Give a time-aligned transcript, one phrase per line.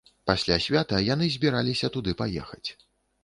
[0.29, 2.69] Пасля свята яны збіраліся туды паехаць.